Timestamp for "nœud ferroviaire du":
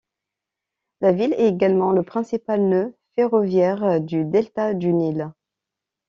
2.67-4.25